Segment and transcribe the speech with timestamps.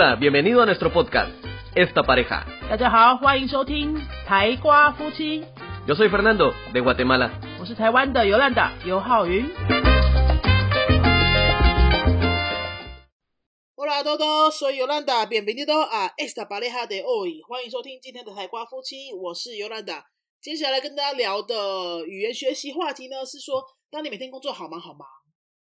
[0.00, 1.32] Hola, bienvenido a nuestro podcast,
[1.74, 2.46] Esta Pareja.
[2.70, 5.40] 大家好，欢迎收听台瓜夫妻
[5.88, 7.32] ，Yo soy Fernando, de Guatemala.
[7.58, 9.44] 我是台湾的尤兰达尤浩云。
[13.74, 17.42] Hola todos, soy Yolanda, bienvenido a esta pareja de hoy。
[17.48, 20.04] 欢迎收听今天的台瓜夫妻，我是尤兰达。
[20.40, 25.08] 接下来跟大家聊的语言学习话题呢，是说，当你每天工作好忙好忙，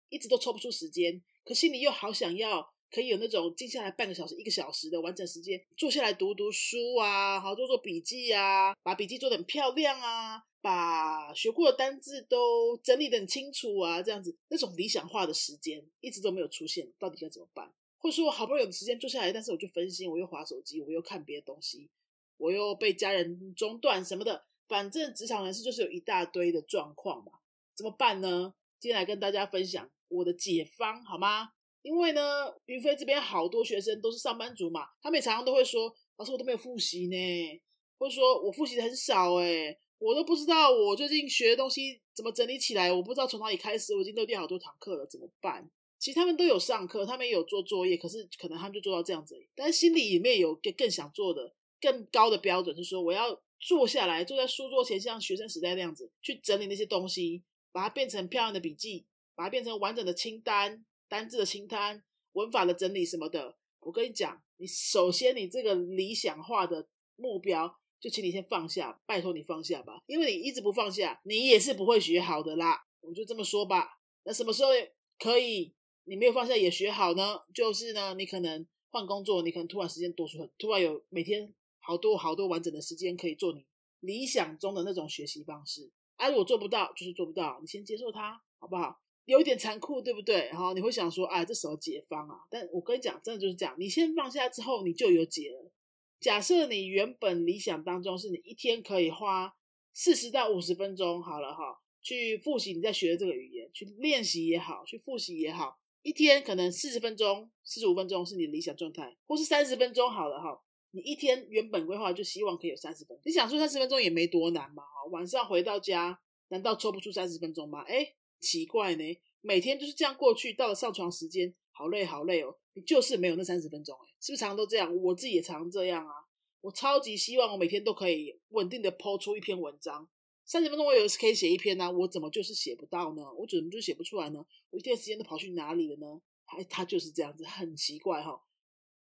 [0.09, 17.73] 一直都抽不出时间，可心里又好想要可以有那种静下来半个小时、一个小时的完整时间，坐下来读读书啊，好做做笔记啊，把笔记做得很漂亮啊，把学过的单字都整理得很清楚啊，这样子那种理想化的时间一直都没有出现，到底该怎么办？
[17.99, 21.91] 或者说我好不容易有时间坐下来，但是我就分心，我又划手机，我又看别的东西，
[22.37, 27.33] 我又被家人中断什么的，反正职场人士就是有一大堆的状况嘛，
[27.75, 28.55] 怎么办呢？
[28.79, 31.51] 今天来跟大家分享我的解方，好吗？
[31.83, 37.61] 因为呢，云飞这边好多学生都是上班族嘛，他们常常都会说，老师我都没有复习呢，
[37.99, 45.71] 或者说我复习的很少哎，我都不知道我最近学的东西怎么整理起来，我不知道从哪里开始，我已经漏掉好多堂课了，怎么办？
[45.99, 63.57] 其实他们都有上课，他们也有做作业，可是可能他们就做到这样子，但心里里面有更更想做的、更高的标准，是说我要坐下来，坐在书桌前，像学生时代那样子去整理那些东西，把它变成漂亮的笔记，把它变成完整的清单、单字的清单、文法的整理什么的。
[63.81, 72.85] 我跟你讲，你首先你这个理想化的目标，就请你先放下，拜托你放下吧，因为你一直不放下，你也是不会学好的啦。
[73.01, 74.01] 我就这么说吧。
[74.25, 74.71] 那什么时候
[75.19, 75.73] 可以
[76.05, 77.41] 你没有放下也学好呢？
[77.55, 83.65] 就是呢，你可能换工作，你可能突然时间多出很，突然有每天好多好多完整的时间可以做你
[84.01, 85.91] 理想中的那种学习方式。
[86.17, 89.01] 啊，如果做不到，就是做不到，你先接受它，好不好？
[89.29, 90.47] 有一点残酷，对不对？
[90.47, 92.41] 然后你会想说，哎，这时候解方啊？
[92.51, 95.71] 但我跟你讲，真的就是这样，你先放下之后，你就有解了。
[96.19, 99.55] 假设你原本理想当中是你一天可以花
[99.93, 110.59] 四十到五十分钟，好了哈，去复习你在学的这个语言，去练习也好，去复习也好，一天可能四十分钟、四十五分钟是你的理想状态，或是三十分钟好了哈。
[110.93, 114.83] 你一天原本规划就希望可以有三十分钟，你想说三十分钟也没多难嘛？
[114.83, 116.19] 哈，晚上回到家，
[116.49, 117.85] 难道抽不出三十分钟吗？
[117.87, 124.95] 哎，奇怪呢，每天就是这样过去，到了上床时间，好累好累哦，你就是没有那三十分钟，哎，是不是常常都这样？
[124.97, 126.13] 我自己也常常这样啊，
[126.61, 130.09] 我超级希望我每天都可以稳定的抛出一篇文章，
[130.45, 133.23] 三十分钟我有时可以写一篇呢、我怎么就是写不到呢？
[133.35, 134.45] 我怎么就写不出来呢？
[134.71, 136.21] 我一天时间都跑去哪里了呢？
[136.45, 138.43] 还他就是这样子，很奇怪哈、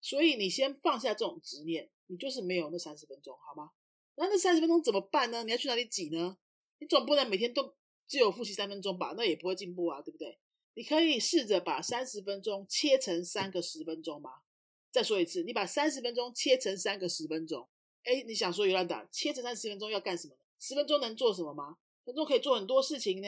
[0.01, 3.71] 所以你先放下这种执念，你就是没有那三十分钟，好吗？
[4.15, 5.43] 那那三十分钟怎么办呢？
[5.43, 6.37] 你要去哪里挤呢？
[6.79, 7.75] 你总不能每天都
[8.07, 9.13] 只有复习三分钟吧？
[9.17, 10.37] 那也不会进步啊，对不对？
[10.75, 14.31] 你可以试着把三十分钟切成三个十分钟吗？
[14.91, 17.67] 再说一次，你把三十分钟切成三个十分钟。
[18.03, 20.35] 哎，你想说尤兰达切成三十分钟要干什么？
[20.59, 21.77] 十分钟能做什么吗？
[22.03, 23.27] 分钟可以做很多事情呢。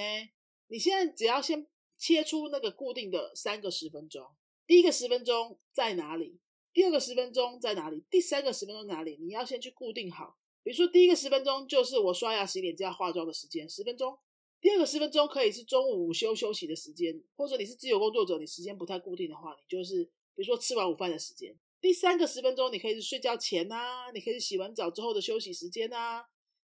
[0.67, 1.65] 你现在只要先
[1.97, 4.27] 切出那个固定的三个十分钟，
[4.65, 6.39] 第一个十分钟在哪里？
[6.73, 8.03] 第二个十分钟在哪里？
[8.09, 9.17] 第三个十分钟哪里？
[9.19, 10.37] 你要先去固定好。
[10.61, 14.19] 比如说，第一个十分钟就是我刷牙、洗脸加化妆的时间，十分钟。
[14.59, 20.03] 第二个十分钟可以是中午午休休息的时间，或者你是自由工作者，你时间不太固定的话，你就是
[20.35, 21.55] 比如说吃完午饭的时间。
[21.79, 26.25] 第三个十分钟，你可以是睡觉前啊，你可以是洗完澡之后的休息时间啊，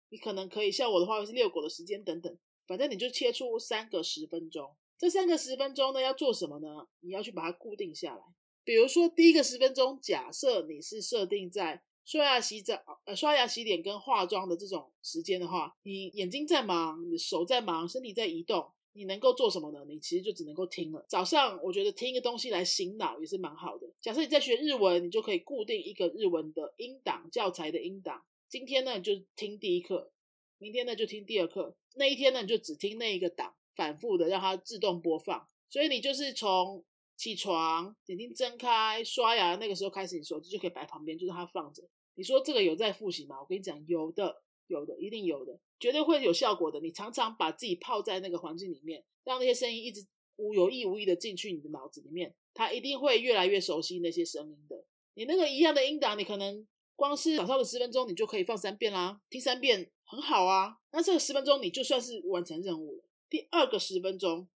[0.09, 4.73] 你可能可以像我的话是遛狗的时间等等，反正你就切出三个十分钟。
[4.97, 6.87] 这三个十分钟呢，要做什么呢？
[7.01, 8.23] 你要去把它固定下来。
[8.63, 19.85] 比如说第一个十分钟，假设你是设定在刷牙、洗澡、呃刷牙、洗脸跟化妆的这种时间的话，你眼睛在忙，你手在忙，身体在移动，你能够做什么呢？
[19.87, 21.05] 你其实就只能够听了。
[21.07, 23.87] 早上我觉得听一个东西来醒脑也是蛮好的。
[24.01, 28.21] 假设你在学日文，你就可以固定一个日文的音档教材的音档。
[28.49, 30.11] 今天呢就听第一课，
[30.57, 35.47] 明天呢就听第二课，那一天呢你就只听那一个档，反复的让它自动播放。
[35.69, 36.83] 所以你就是从
[37.15, 41.81] 起床、眼睛睁开、刷牙那个时候开始，你手机就可以摆旁边，就让它放着。
[42.15, 43.39] 你说这个有在复习吗？
[43.39, 46.79] 我跟你讲，有的，有的，一定有的，绝对会有效果的。
[46.79, 50.05] 你常常把自己泡在那个环境里面，让那些声音一直
[50.35, 54.85] 无有意无意的进去你的脑子里面，它一定会越来越熟悉那些声音的。
[55.13, 60.77] 你那个一样的音档，你可能光是早上的十分钟，你就可以放三遍啦，听三遍很好啊。
[60.91, 63.03] 那这个十分钟，你就算是完成任务了。
[63.29, 64.47] 第二个十分钟。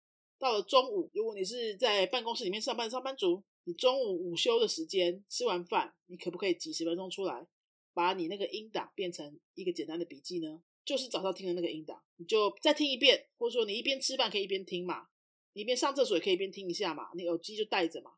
[0.46, 7.48] 到了中午，如果你是在办公室里面上班的上班族，你中午午休的时间吃完饭，你可不可以几十分钟出来，
[7.96, 10.62] 把你那个音档变成一个简单的笔记呢？
[10.86, 15.08] 就是早上听的那个音档，你就再听一遍，或者说你一边吃饭可以一边听嘛，
[15.54, 18.12] 你一边上厕所也可以一边听一下嘛，你耳机就带着嘛。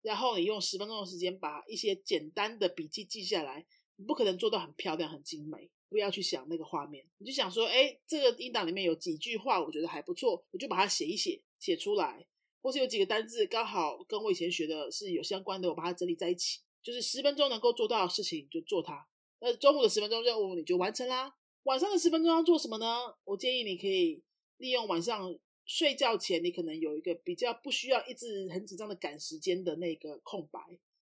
[0.00, 3.66] 然后你用十分钟的时间把一些简单的笔记记下来，
[3.96, 5.70] 你不可能做到很漂亮、很精美。
[5.90, 12.26] 不要去想那个画面，你就想说，哎，这个音档里面有几句话，我觉得还不错，我就把它写一写，写出来。
[12.62, 16.60] 或是有几个单字刚好跟我以前学的是有相关的，我把它整理在一起。
[16.82, 19.06] 就是十分钟能够做到的事情就做它。
[19.40, 21.34] 那中午的十分钟任务你就完成啦。
[21.64, 23.14] 晚上的十分钟要做什么呢？
[23.24, 24.22] 我建议你可以
[24.56, 30.58] 利用晚上睡觉前，你可能有一个比较不需要一直很紧张的赶时间的那个空白，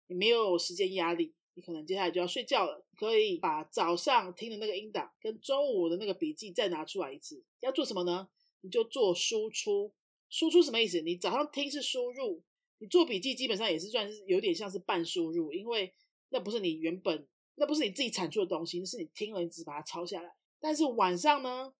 [0.08, 1.32] 你没有时间压力。
[1.54, 7.44] 你可能接下来就要睡觉了，可以把早上听的那个音档跟中午的那个笔记再拿出来一次。
[7.60, 8.28] 要做什么呢？
[8.62, 9.92] 你就做输出。
[10.32, 11.02] 输出什么意思？
[11.02, 12.42] 你早上听是输入，
[12.78, 15.92] 你做笔记基本上也是算是有点像是半输入，因为
[16.30, 20.32] 那不是你原本，那不是你自己产出的东西，是你听了你只把它抄下来。
[20.58, 21.74] 但是晚上呢，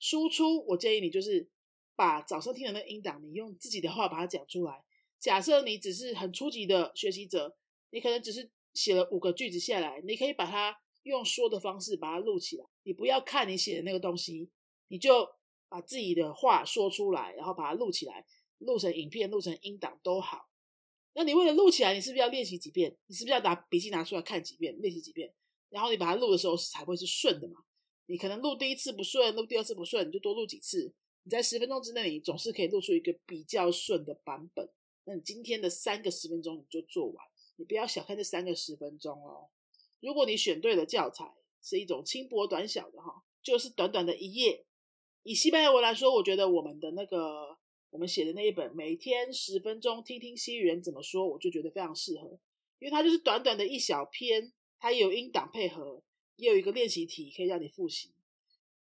[0.00, 1.50] 输出我建议你就是
[1.94, 4.82] 把早上听的那音档，你用自己的话把它讲出来。
[5.20, 7.56] 假设你只是很初级的学习者，
[7.90, 8.50] 你可能只是。
[8.74, 12.64] 写了五个句子下来，你可以把它用说的方式把它录起来。
[12.84, 14.48] 你不要看你写的那个东西，
[14.86, 15.28] 你就
[15.68, 18.24] 把自己的话说出来，然后把它录起来，
[18.58, 20.48] 录成影片、录成音档都好。
[21.14, 22.96] 那你为了录起来，你是不是要练习几遍？
[23.06, 25.34] 你是不是要拿笔记拿出来看几遍，练习几遍？
[25.68, 27.60] 然后你把它录的时候才会是顺的嘛？
[28.06, 30.94] 你可能录第一次不顺，录第二次不顺，你就多录几次。
[31.24, 34.66] 你在十分钟之内，你总是可以录出一个比较顺的版本。
[35.04, 37.26] 那你今天的三个十分钟你就做完。
[37.56, 39.50] 你不要小看这三个十分钟哦。
[40.00, 44.64] 如果你选对了教材，是一种轻薄短小的哈，就是短短的一页。
[45.28, 47.54] 以西班牙文来说，我觉得我们的那个
[47.90, 52.40] 我们写的那一本《每天十分钟听听西语人怎么说》，我就觉得非常适合，
[52.78, 56.02] 因为它就是短短的一小篇，它也有音档配合，
[56.36, 58.14] 也有一个练习题可以让你复习。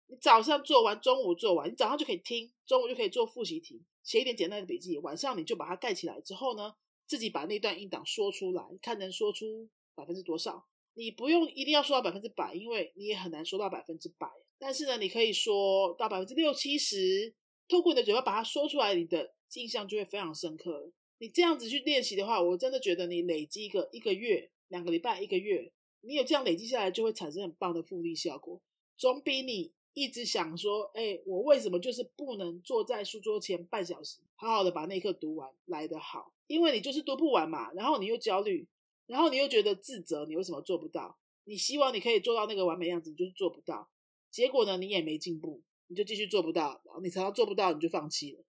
[0.05, 6.75] 你早上做完，中午做完，你早上就可以听，中午就可以做复习题，写一点简单的笔记，晚上你就把它盖起来之后呢？
[7.07, 10.67] 自己把那段音档说出来，看能说出百分之多少。
[10.93, 14.27] 你不用一定要说到百分之百，因为你也很难说到百分之百。
[14.57, 17.33] 但是呢，你可以说到百分之六七十，
[17.67, 20.91] 透过你的嘴巴把它说出来，你的印象就会非常深刻。
[21.19, 25.71] 你这样子去练习的话，我真的觉得你累积一个一个月、两个礼拜、一个月，
[26.01, 28.61] 你有这样累积下来，就会产生很棒的复利效果，
[28.97, 29.73] 总比你。
[29.97, 36.33] 一直想说，哎，我为什么就是不能坐在书桌前半小时，好好的把那课读完来得好？
[36.47, 38.67] 因为你就是读不完嘛，然后你又焦虑，
[39.07, 41.17] 然后你又觉得自责，你为什么做不到？
[41.45, 43.89] 你希望你可以做到那个完美样子，你就是做不到。
[44.35, 48.43] 结果呢，你也没进步，你就继续做不到，你常常做不到，你就放弃了，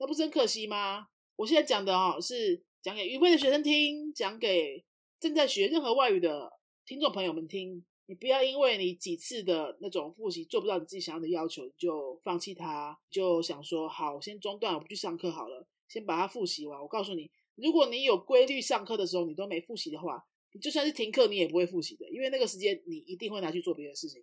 [0.00, 1.06] 那不是很可惜吗？
[1.36, 4.84] 我现在讲的哦，是讲给预备的学生听，讲给
[5.20, 6.50] 正在学任何外语的
[6.84, 7.84] 听众朋友们听。
[8.06, 16.80] 你不要因为你几次的那种复习做不到你自己想要的要求，就放弃它，就想说好，我先中断，我不去上课好了，先把它复习完。
[16.80, 20.20] 我告诉你，如果你有规律上课的时候，你都没复习的话，
[20.52, 24.20] 你就算是停课，你也不会复习的，因为那个时间你一定会拿去做别的事情，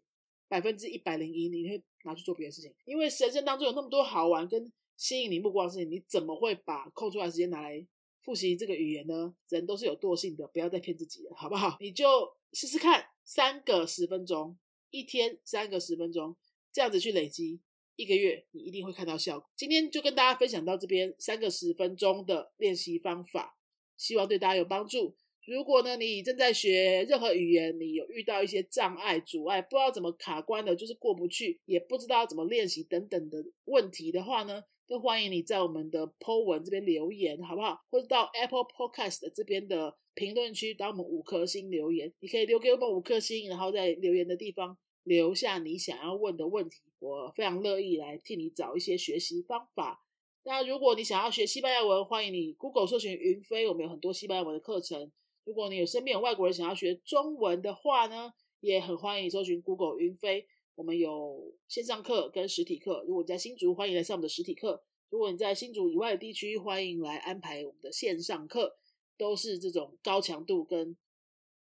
[0.56, 7.86] 百分之一百零一你会拿去做别的事情，因为人生当中有那么多好玩跟吸引你目光的事情，你怎么会把空出来时间拿来
[8.22, 9.36] 复习这个语言呢？
[9.50, 11.76] 人都是有惰性的，不要再骗自己了，好不好？
[11.82, 12.08] 你就
[12.54, 13.06] 试试看。
[13.26, 14.58] 三个十分钟，
[14.92, 16.38] 一天三个十分钟，
[16.72, 17.60] 这样子去累积，
[17.98, 19.50] 一个月你一定会看到效果。
[19.58, 23.58] 今天就跟大家分享到这边，三个十分钟的练习方法，
[23.98, 25.18] 希望对大家有帮助。
[25.46, 34.64] 如果呢你正在学任何语言，你有遇到一些障碍、阻碍，不知道怎么卡关的，就是过不去，也不知道怎么练习等等的问题的话呢？
[34.88, 37.80] 都欢迎你在我们的 Po 文这边留言，好不好？
[37.90, 42.14] 或者到 Apple Podcast 这边的评论区，打我们五颗星留言。
[42.20, 50.04] 你可以留给我们五颗星，然后在留言的地方留下你想要问的问题，我非常乐意来替你找一些学习方法。
[50.44, 55.12] 那如果你想要学西班牙文，欢迎你 Google 搜寻云飞，我们有很多西班牙文的课程。
[55.46, 60.48] 如果你有身边有外国人想要学中文的话呢，也很欢迎搜寻 Google 云飞。
[60.74, 68.76] 我们有线上课跟实体课，如果你在新竹，欢迎来上我们的实体课；如果你在新竹以外的地区，欢迎来安排我们的线上课，
[69.20, 70.98] 都是这种高强度跟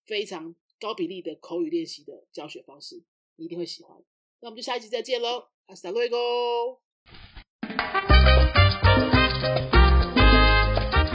[0.07, 3.05] 非常高比例的口语练习的教学方式，
[3.37, 4.03] 你一定会喜欢。
[4.41, 6.79] 那我们就下一集再见喽，Hasta luego。
[9.45, 9.74] Si